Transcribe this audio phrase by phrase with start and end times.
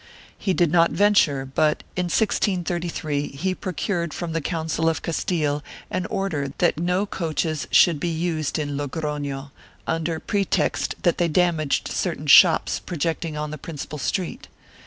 [0.35, 6.07] He did not venture, but, in 1633, he procured from the Council of Castile an
[6.07, 9.51] order that no coaches should be used in Logrofio,
[9.85, 14.47] under pretext that they damaged certain shops projecting on the principal street.